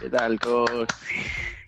[0.00, 0.88] ¿Qué tal, coach?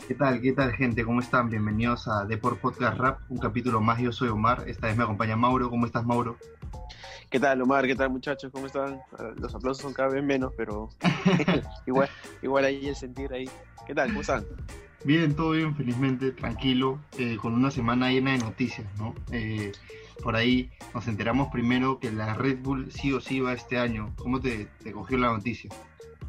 [0.06, 0.40] ¿Qué tal?
[0.40, 1.04] ¿Qué tal, gente?
[1.04, 1.50] ¿Cómo están?
[1.50, 4.00] Bienvenidos a Deport Podcast Rap, un capítulo más.
[4.00, 4.64] Yo soy Omar.
[4.66, 5.68] Esta vez me acompaña Mauro.
[5.68, 6.38] ¿Cómo estás, Mauro?
[7.30, 7.86] ¿Qué tal, Omar?
[7.86, 8.50] ¿Qué tal, muchachos?
[8.50, 9.00] ¿Cómo están?
[9.18, 10.88] Ah, Los aplausos son cada vez menos, pero
[11.86, 12.08] igual,
[12.42, 13.48] igual ahí el sentir ahí.
[13.86, 14.08] ¿Qué tal?
[14.08, 14.46] ¿Cómo están?
[15.04, 19.14] Bien, todo bien, felizmente, tranquilo, eh, con una semana llena de noticias, ¿no?
[19.30, 19.72] Eh,
[20.22, 24.12] por ahí nos enteramos primero que la Red Bull sí o sí va este año.
[24.16, 25.70] ¿Cómo te, te cogió la noticia?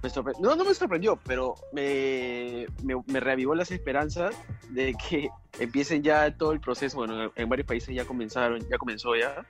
[0.01, 4.35] Me No, no me sorprendió, pero me, me, me reavivó las esperanzas
[4.69, 6.97] de que empiecen ya todo el proceso.
[6.97, 9.45] Bueno, en, en varios países ya comenzaron, ya comenzó ya.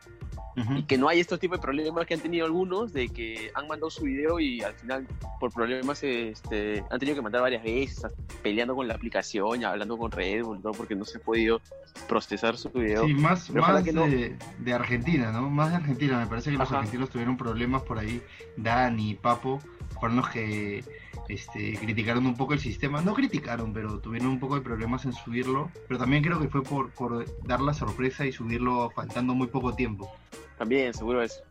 [0.56, 3.68] Y que no hay estos tipos de problemas que han tenido algunos, de que han
[3.68, 5.08] mandado su video y al final
[5.40, 8.12] por problemas este, han tenido que mandar varias veces,
[8.44, 10.72] peleando con la aplicación, y hablando con Red Bull, ¿no?
[10.72, 11.62] porque no se ha podido
[12.08, 13.06] procesar su video.
[13.06, 14.06] Sí, más, Pero ojalá más que no.
[14.06, 15.50] de, de Argentina, ¿no?
[15.50, 16.20] Más de Argentina.
[16.20, 18.22] Me parece que los argentinos tuvieron problemas por ahí.
[18.58, 19.62] Dani, Papo,
[20.00, 20.84] fueron los que
[21.30, 23.02] este, criticaron un poco el sistema.
[23.02, 25.72] No criticaron, pero tuvieron un poco de problemas en subirlo.
[25.88, 29.74] Pero también creo que fue por, por dar la sorpresa y subirlo faltando muy poco
[29.74, 30.12] tiempo.
[30.58, 31.42] También, seguro es.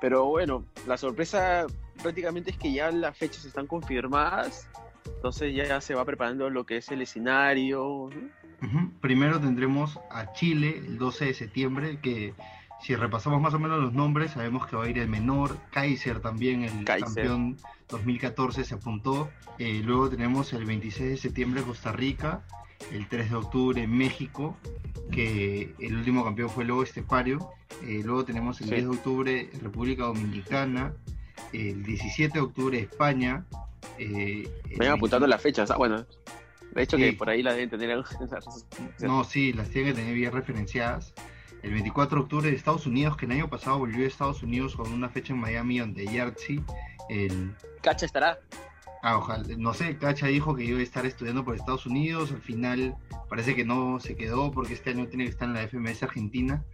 [0.00, 1.66] Pero bueno, la sorpresa
[2.02, 4.68] prácticamente es que ya las fechas están confirmadas,
[5.06, 8.10] entonces ya se va preparando lo que es el escenario.
[8.10, 8.66] ¿no?
[8.66, 8.90] Ujú.
[9.00, 12.34] Primero tendremos a Chile el 12 de septiembre, que
[12.80, 16.20] si repasamos más o menos los nombres, sabemos que va a ir el menor, Kaiser
[16.20, 17.06] también, el Kaiser.
[17.06, 17.56] campeón
[17.88, 19.30] 2014 se apuntó.
[19.58, 22.42] Eh, luego tenemos el 26 de septiembre Costa Rica,
[22.92, 24.56] el 3 de octubre México,
[25.10, 27.50] que el último campeón fue Lobo Estepario.
[27.84, 28.74] Eh, luego tenemos el Sí.
[28.74, 30.92] 10 de octubre República Dominicana,
[31.52, 33.44] el 17 de octubre España.
[33.98, 34.48] Eh,
[34.88, 35.70] apuntando 20 las fechas.
[35.70, 36.06] ah, bueno,
[36.74, 37.02] de hecho Sí.
[37.02, 37.90] que por ahí la deben tener.
[37.90, 38.66] en las-
[39.00, 41.12] No, sí, las tienen que tener bien referenciadas.
[41.62, 44.76] El 24 de octubre de Estados Unidos, que el año pasado volvió de Estados Unidos
[44.76, 46.62] con una fecha en Miami donde Yartzi,
[47.08, 47.54] el...
[47.82, 48.38] Cacha estará.
[49.02, 52.40] Ah, ojalá, no sé, Cacha dijo que iba a estar estudiando por Estados Unidos, al
[52.40, 52.96] final
[53.28, 56.64] parece que no se quedó porque este año tiene que estar en la FMS Argentina,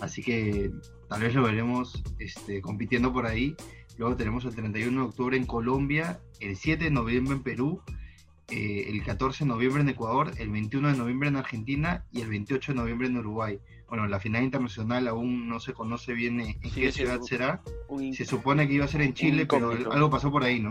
[0.00, 0.70] así que
[1.08, 3.56] tal vez lo veremos este, compitiendo por ahí.
[3.96, 7.82] Luego tenemos el 31 de octubre en Colombia, el 7 de noviembre en Perú,
[8.50, 12.28] eh, el 14 de noviembre en Ecuador, el 21 de noviembre en Argentina y el
[12.28, 13.58] 28 de noviembre en Uruguay.
[13.88, 17.60] Bueno, la final internacional aún no se conoce bien en, en Sí, qué ciudad será.
[17.88, 20.70] Un- Se supone que iba a ser en Chile, pero algo pasó por ahí, ¿no?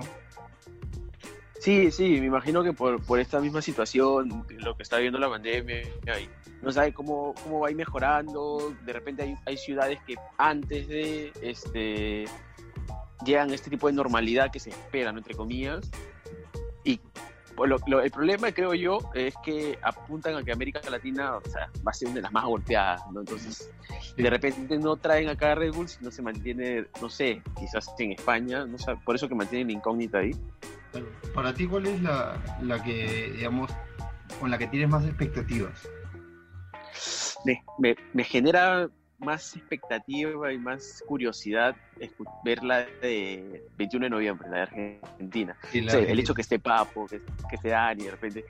[1.59, 5.29] Sí, sí, me imagino que por, por esta misma situación, lo que está viendo la
[5.29, 5.81] pandemia,
[6.61, 8.73] no sabe cómo, cómo va a ir mejorando.
[8.85, 12.25] De repente hay, hay ciudades que antes de este
[13.25, 15.17] llegan a este tipo de normalidad que se espera, ¿no?
[15.17, 15.91] entre comillas.
[16.85, 17.01] Y
[17.65, 21.69] lo- lo- el problema, creo yo, es que apuntan a que América Latina o sea,
[21.85, 23.21] va a ser una de las más golpeadas, ¿no?
[23.21, 23.71] Entonces,
[24.15, 28.13] de repente no traen acá a Red Bull, sino se mantiene, no sé, quizás en
[28.13, 30.31] España, no sé, por eso que mantienen la incógnita ahí.
[31.33, 33.71] Para ti, ¿cuál es la, la que, digamos,
[34.39, 35.87] con la que tienes más expectativas?
[37.45, 38.89] me, me, me genera
[39.19, 41.75] más expectativa y más curiosidad
[42.43, 45.57] ver la de 21 de noviembre, la de Argentina.
[45.73, 47.19] Y O la sea, que- el hecho que esté Papo, que,
[47.49, 48.45] que esté Dani, de repente.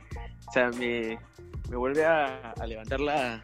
[0.47, 1.17] O sea, me,
[1.69, 3.43] me vuelve a, a levantar la,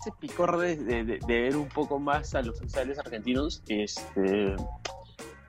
[0.00, 3.62] ese picor de, de- de- de ver un poco más a los oficiales argentinos.
[3.68, 4.54] Este,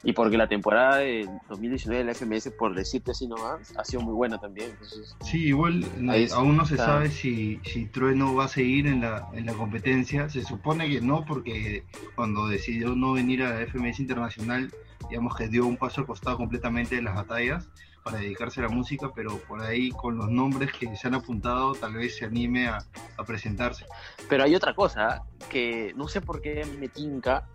[0.03, 4.01] y porque la temporada de 2019 de la FMS, por decirte así nomás, ha sido
[4.01, 4.69] muy buena también.
[4.71, 6.85] Entonces, Sí, igual Ahí eh, aún no se está.
[6.85, 10.29] sabe si, si Trueno va a seguir en la, en la competencia.
[10.29, 11.83] Se supone que no, porque
[12.15, 14.73] cuando decidió no venir a la FMS Internacional,
[15.09, 17.67] digamos que dio un paso al costado completamente de las batallas
[18.03, 21.73] para dedicarse a la música, pero por ahí con los nombres que se han apuntado,
[21.73, 22.77] tal vez se anime a,
[23.17, 23.85] a presentarse.
[24.29, 27.49] Pero hay otra cosa que no sé por qué me tinca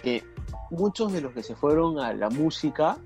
[0.00, 0.24] que
[0.70, 2.96] muchos de los que se fueron a la música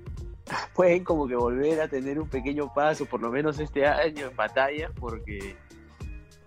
[0.73, 4.35] pueden como que volver a tener un pequeño paso, por lo menos este año en
[4.35, 5.55] batalla, porque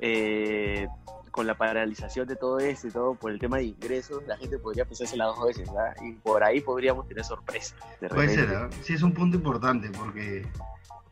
[0.00, 0.88] eh,
[1.30, 4.58] con la paralización de todo esto y todo por el tema de ingresos, la gente
[4.58, 5.94] podría pensársela dos veces, ¿verdad?
[6.02, 7.78] Y por ahí podríamos tener sorpresas.
[8.00, 10.46] de Puede ser, sí es un punto importante porque,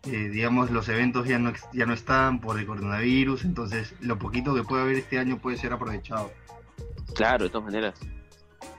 [0.04, 4.54] eh, digamos, los eventos ya no, ya no están por el coronavirus, entonces lo poquito
[4.54, 6.30] que puede haber este año puede ser aprovechado.
[7.14, 7.94] Claro, de todas maneras.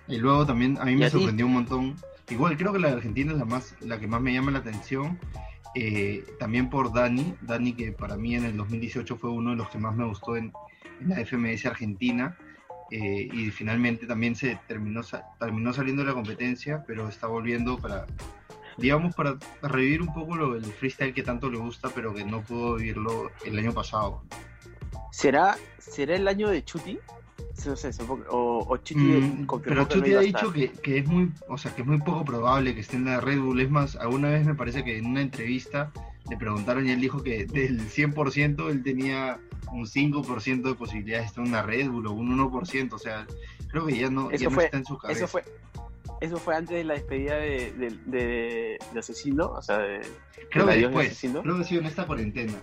[0.08, 1.12] Y luego también a mí ¿Y me a ti?
[1.12, 1.96] sorprendió un montón.
[2.30, 4.60] Igual creo que la de Argentina es la más, la que más me llama la
[4.60, 5.20] atención.
[5.76, 9.70] eh, también por Dani, Dani que para mí en el 2018 fue uno de los
[9.70, 10.52] que más me gustó en,
[11.02, 12.36] en la FMS Argentina.
[12.92, 15.02] eh, y finalmente también se terminó,
[15.40, 18.06] terminó saliendo de la competencia, pero está volviendo para,
[18.78, 22.42] digamos, para revivir un poco lo, el freestyle que tanto le gusta, pero que no
[22.44, 24.24] pudo vivirlo el año pasado.
[25.12, 26.98] ¿Será, ¿será el año de Chuti?
[27.66, 27.92] No sé,
[28.30, 31.82] o, o Chuti mm, pero Chuti ha dicho que, que, es muy, o sea, que
[31.82, 33.60] es muy poco probable que esté en la Red Bull.
[33.60, 35.92] Es más, alguna vez me parece que en una entrevista
[36.30, 39.40] le preguntaron y él dijo que del 100% él tenía
[39.72, 42.94] un 5% de posibilidades de estar en una Red Bull o un 1%.
[42.94, 43.26] O sea,
[43.70, 45.26] creo que ya no, ya no está en su cabeza.
[45.26, 45.44] Eso fue,
[46.22, 47.72] eso fue antes de la despedida de,
[48.06, 50.02] de, de, Asesino, o sea, de,
[50.50, 52.54] creo que después, creo que ha sido en esta cuarentena,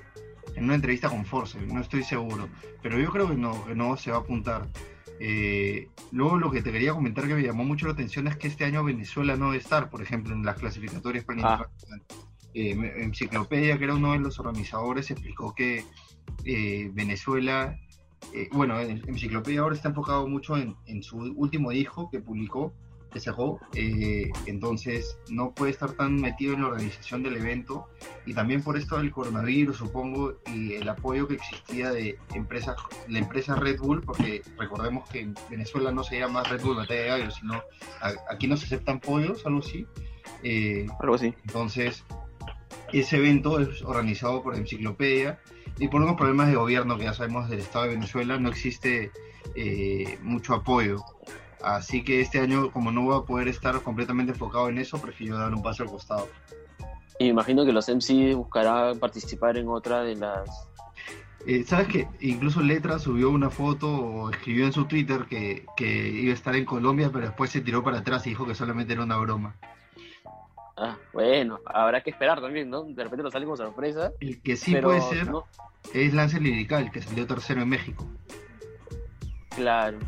[0.55, 2.49] en una entrevista con Force, no estoy seguro,
[2.83, 4.69] pero yo creo que no, que no se va a apuntar.
[5.21, 8.49] Eh, luego lo que te quería comentar que me llamó mucho la atención es que
[8.49, 11.69] este año Venezuela no debe estar, por ejemplo, en las clasificatorias para ah.
[12.55, 15.85] eh, Enciclopedia, que era uno de los organizadores, explicó que
[16.45, 17.79] eh, Venezuela,
[18.33, 22.73] eh, bueno, Enciclopedia ahora está enfocado mucho en, en, su último disco que publicó,
[23.21, 27.89] sacó, eh, entonces no puede estar tan metido en la organización del evento
[28.27, 32.77] y también por esto del coronavirus supongo y el apoyo que existía de empresas,
[33.09, 37.01] la empresa Red Bull, porque recordemos que en Venezuela no se llama Red Bull Batalla
[37.01, 37.63] de Gallos, sino
[38.31, 39.87] aquí no se aceptan pollos, algo así.
[40.43, 41.35] Eh, algo así.
[41.47, 42.05] Entonces,
[42.93, 45.41] ese evento es organizado por Enciclopedia
[45.79, 49.11] y por unos problemas de gobierno que ya sabemos del Estado de Venezuela no existe
[49.55, 51.05] eh, mucho apoyo
[51.65, 55.39] Así que este año, como no voy a poder estar completamente enfocado en eso, prefiero
[55.39, 56.29] dar un paso al costado.
[57.19, 60.69] Y imagino que los MC buscarán participar en otra de las...
[61.47, 66.09] Eh, ¿Sabes que Incluso Letra subió una foto o escribió en su Twitter que, que
[66.09, 68.93] iba a estar en Colombia, pero después se tiró para atrás y dijo que solamente
[68.95, 69.55] era una broma.
[70.77, 72.83] Ah, bueno, habrá que esperar también, ¿no?
[72.83, 74.13] De repente nos sale como sorpresa.
[74.21, 75.31] El que sí puede ser
[75.93, 78.07] es Lance Lirical, que salió tercero en México.
[79.55, 79.99] Claro.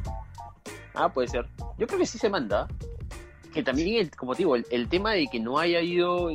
[0.97, 1.47] Ah, puede ser.
[1.79, 2.67] Yo creo que sí se manda.
[3.53, 6.31] Que también, el, como te digo, el, tema de que no haya ido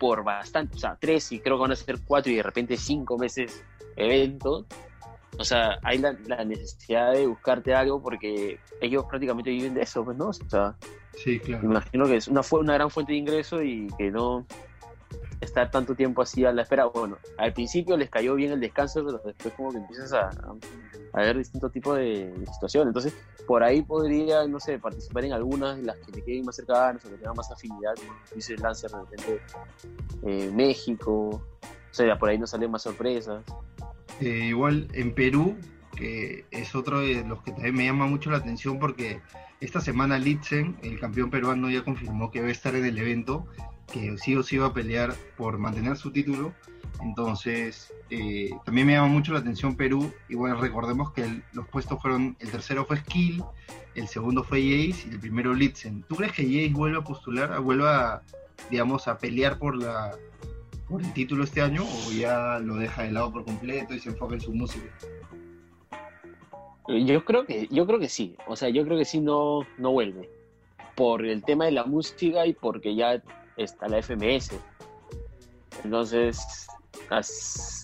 [0.00, 2.76] por bastante, o sea, tres y creo que van a ser cuatro y de repente
[2.76, 3.62] cinco meses
[3.96, 4.66] eventos.
[5.38, 6.12] O sea, hay la,
[6.44, 10.28] necesidad de buscarte algo porque ellos prácticamente viven de eso, pues, ¿no?
[10.28, 10.74] O sea,
[11.12, 11.64] sí, claro.
[11.64, 14.46] imagino que es una, una gran fuente de ingreso y que no
[15.40, 16.86] estar tanto tiempo así a la espera.
[16.86, 20.30] Bueno, al principio les cayó bien el descanso, pero después como que empiezas a,
[21.14, 22.88] ver distintos tipos de, situaciones.
[22.88, 23.14] Entonces,
[23.46, 27.04] por ahí podría, no sé, participar en algunas de las que te queden más cercanas
[27.04, 29.40] o que tengan más afinidad, como dice el Lancer, de repente
[30.24, 31.42] eh, México,
[31.90, 33.42] o sea, por ahí nos salen más sorpresas.
[34.20, 35.56] Eh, igual en Perú,
[35.96, 39.20] que es otro de los que también me llama mucho la atención porque
[39.60, 43.46] esta semana Litzen, el campeón peruano, ya confirmó que va a estar en el evento,
[43.92, 46.52] que sí o sí va a pelear por mantener su título
[47.02, 50.12] entonces, eh, también me llama mucho la atención Perú.
[50.30, 53.44] Bueno, recordemos que los puestos fueron, el tercero fue Skill,
[53.94, 56.02] el segundo fue Jace y el primero Litzen.
[56.08, 58.22] ¿Tú crees que Jace vuelva a postular, vuelva,
[58.70, 60.16] digamos, a pelear por la
[60.88, 64.08] por el título este año o ya lo deja de lado por completo y se
[64.08, 64.86] enfoca en su música?
[66.88, 68.36] Yo creo que, yo creo que sí.
[68.46, 70.30] O sea, yo creo que sí no, no vuelve.
[70.96, 73.22] Por el tema de la música y porque ya
[73.58, 74.52] está la FMS.
[75.84, 76.66] Entonces,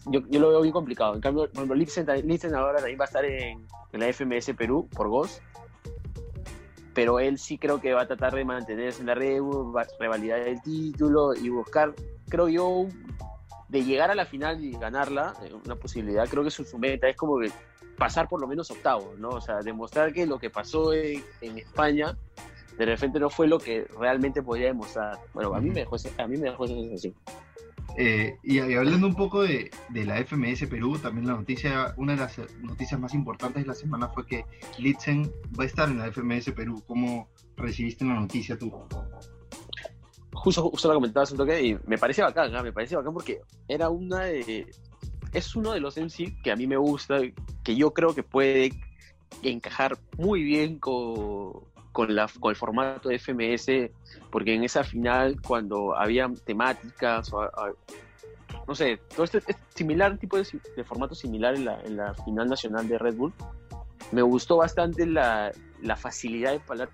[0.06, 1.14] yo, yo, lo veo bien complicado.
[1.14, 5.42] En cambio, por ejemplo, ahora también va a estar en, la FMS Perú por Ghost.
[6.94, 9.40] Pero él sí creo que va a tratar de mantenerse en la red,
[9.98, 11.92] revalidar el título y buscar,
[12.28, 12.86] creo yo,
[13.68, 16.28] de llegar a la final y ganarla, eh, una posibilidad.
[16.28, 17.50] Creo que su, su meta es como que
[17.96, 19.30] pasar por lo menos octavo, ¿no?
[19.30, 22.16] O sea, demostrar que lo que pasó en, España
[22.78, 25.18] de repente no fue lo que realmente podía demostrar.
[25.32, 27.14] Bueno, a mí me dejó, a mí me dejó esa sensación.
[27.96, 32.38] Eh, y, hablando un poco de, la FMS Perú, también la noticia, una de las
[32.60, 34.44] noticias más importantes de la semana fue que
[34.78, 36.82] Litzen va a estar en la FMS Perú.
[36.86, 38.72] ¿Cómo recibiste la noticia tú?
[40.32, 43.88] Justo, justo la comentabas un toque y me parece bacán, me parece bacán porque era
[43.88, 44.66] una de...
[45.32, 47.18] Es uno de los MC que a mí me gusta,
[47.62, 48.72] que yo creo que puede
[49.42, 51.64] encajar muy bien con,
[51.94, 53.90] con, la, con el formato de FMS,
[54.30, 57.32] porque en esa final, cuando había temáticas,
[58.66, 60.44] no sé, todo este es similar, tipo de,
[60.84, 63.32] formato similar en la, en la, final nacional de Red Bull,
[64.10, 66.92] me gustó bastante la, la facilidad de palabra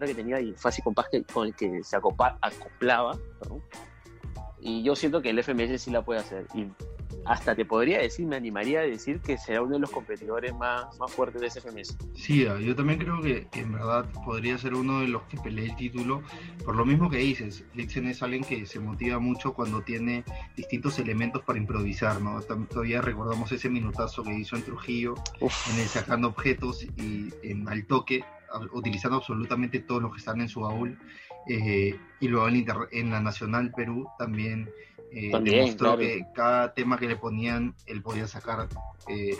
[0.00, 3.18] que tenía y fácil compás con el que se acoplaba.
[4.60, 6.46] Y yo siento que el FMS sí la puede hacer.
[6.54, 6.68] Y
[7.24, 10.98] hasta te podría decir, me animaría a decir que será uno de los competidores más,
[10.98, 11.96] más fuertes de ese FMS.
[12.14, 15.76] Sí, yo también creo que, en verdad podría ser uno de los que pelee el
[15.76, 16.22] título,
[16.64, 20.24] por lo mismo que dices, Lixen es alguien que se motiva mucho cuando tiene
[20.56, 22.40] distintos elementos para improvisar, ¿no?
[22.40, 27.86] Todavía recordamos ese minutazo que hizo en Trujillo, en el sacando objetos y en al
[27.86, 28.24] toque,
[28.72, 30.98] utilizando absolutamente todos los que están en su baúl.
[31.48, 34.70] Eh, y luego en, en la Nacional Perú también
[35.14, 38.66] eh, demostró que cada tema que le ponían, él podía sacar
[39.08, 39.36] eh,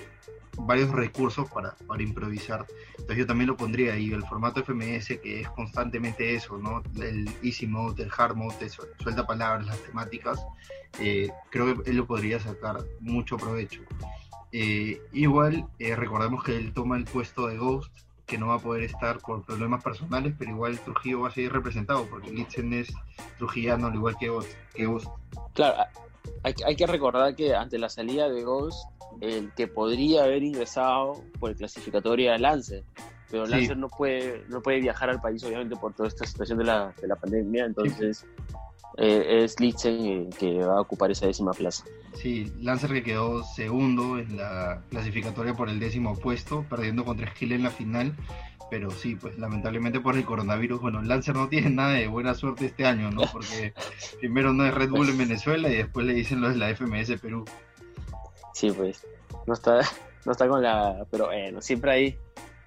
[0.59, 2.67] varios recursos para, para, improvisar.
[2.91, 6.83] Entonces yo también lo pondría ahí, el formato FMS, que es constantemente eso, ¿no?
[7.01, 10.45] El easy mode, el hard mode, suelta palabras, las temáticas,
[11.01, 13.81] eh, creo que él lo podría sacar mucho provecho.
[15.13, 17.97] igual, recordemos que él toma el puesto de Ghost,
[18.33, 21.53] que no va a poder estar por problemas personales, pero igual Trujillo va a seguir
[21.53, 22.91] representado, porque Litzen es
[23.37, 24.47] trujillano, al igual que vos.
[24.73, 24.89] Que.
[25.53, 25.85] Claro,
[26.43, 28.89] hay, que recordar que ante la salida de Ghost,
[29.21, 32.85] el que podría haber ingresado por el clasificatorio era Lancer,
[33.31, 36.65] pero Lancer no, puede, no puede viajar al país, obviamente, por toda esta situación de
[36.65, 38.25] la, de la pandemia, entonces
[38.99, 41.85] eh, es Litzen que va a ocupar esa décima plaza.
[42.15, 47.53] Sí, Lancer que quedó segundo en la clasificatoria por el décimo puesto, perdiendo contra Esquil
[47.53, 48.15] en la final.
[48.71, 52.67] Pero sí, pues lamentablemente por el coronavirus, bueno, Lancer no tiene nada de buena suerte
[52.67, 53.23] este año, ¿no?
[53.31, 53.75] Porque
[54.21, 57.21] primero no es Red Bull en Venezuela y después le dicen lo de la FMS
[57.21, 57.45] Perú.
[58.55, 59.07] Sí, pues,
[59.47, 59.81] no está,
[60.25, 61.05] no está con la...
[61.11, 62.19] Pero bueno, siempre hay,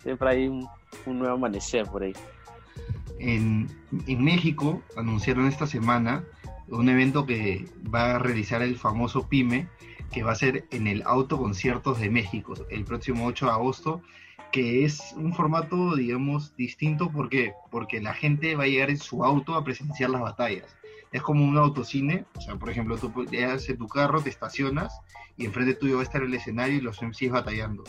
[0.04, 0.68] siempre hay un,
[1.08, 2.14] nuevo amanecer por ahí.
[3.20, 3.68] En,
[4.08, 6.24] en México anunciaron esta semana
[6.68, 9.68] un evento que va a realizar el famoso PYME,
[10.12, 14.02] que va a ser en el Autoconciertos de México, el próximo 8 de agosto,
[14.52, 17.30] que es un formato, digamos, distinto, ¿por
[17.72, 20.78] Porque la gente va a llegar en su auto a presenciar las batallas.
[21.12, 25.00] Es como un autocine, o sea, por ejemplo, tú llegas en tu carro, te estacionas
[25.38, 27.84] y enfrente tuyo va a estar el escenario y los MCs batallando.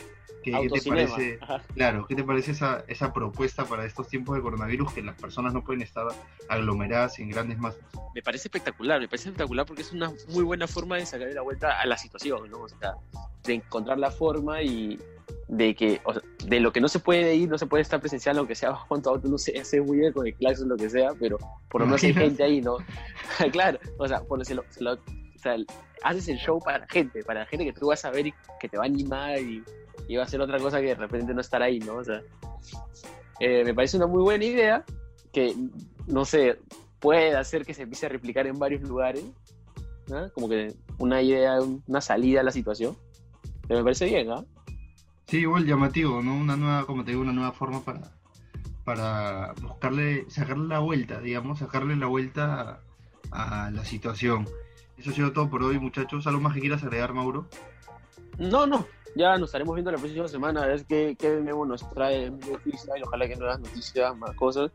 [0.47, 1.39] ¿Qué, te parece,
[1.75, 5.53] claro, ¿qué te parece esa, esa propuesta para estos tiempos de coronavirus que las personas
[5.53, 6.07] no pueden estar
[6.49, 7.81] aglomeradas en grandes masas?
[8.15, 11.43] Me parece espectacular, me parece espectacular porque es una muy buena forma de sacar la
[11.43, 12.61] vuelta a la situación, ¿no?
[12.61, 12.95] O sea,
[13.43, 15.01] de encontrar la forma y
[15.49, 17.99] de que, o sea, de lo que no se puede ir, no se puede estar
[17.99, 20.89] presencial, aunque sea a otro, no sé, hace muy bien con el claxon, lo que
[20.89, 21.39] sea, pero
[21.69, 22.77] por lo menos hay gente ahí, ¿no?
[23.51, 25.57] claro, o sea, por se lo, o sea,
[26.03, 28.35] haces el show para la gente, para la gente que tú vas a ver y
[28.61, 29.63] que te va a animar y
[30.09, 31.97] iba a ser otra cosa que de repente no estar ahí, ¿no?
[31.97, 32.23] O sea,
[33.41, 34.85] eh, me parece una muy buena idea
[35.33, 35.55] que,
[36.07, 36.59] no sé,
[37.01, 39.25] puede hacer que se empiece a replicar en varios lugares.
[40.35, 42.97] Como que una idea, una salida a la situación.
[43.67, 44.47] Pero me parece bien, ¿no?
[45.27, 46.37] Sí, igual llamativo, ¿no?
[46.37, 48.13] Una nueva, como te digo, una nueva forma para,
[48.85, 52.81] para buscarle, sacarle la vuelta, digamos, sacarle la vuelta
[53.33, 54.47] a, a la situación.
[54.99, 56.27] Eso ha sido todo por hoy, muchachos.
[56.27, 57.47] ¿Algo más que quieras agregar, Mauro?
[58.39, 62.27] No, no, ya nos estaremos viendo la próxima semana a ver qué, qué nos trae
[62.27, 64.71] y ojalá que nuevas noticias, más cosas.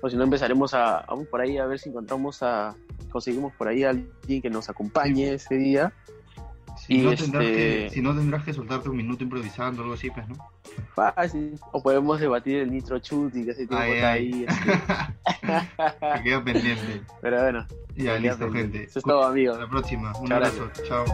[0.00, 2.74] O si no, empezaremos a, vamos por ahí a ver si encontramos a,
[3.10, 5.92] conseguimos por ahí a alguien que nos acompañe ese día.
[6.76, 9.94] Si, no, tendrás que, este si no tendrás que soltarte un minuto improvisando o algo
[9.94, 10.36] así, pues, ¿no?
[10.94, 11.58] Fácil.
[11.72, 14.46] O podemos debatir el Nitro Chut y que ese tiempo está ahí.
[15.42, 16.22] Este.
[16.22, 17.02] queda pendiente.
[17.20, 17.66] Pero bueno.
[17.96, 18.84] Ya, listo, gente.
[18.84, 19.54] Eso es todo, amigos.
[19.54, 20.12] Hasta la próxima.
[20.18, 20.70] Un abrazo.
[20.86, 21.04] Chao.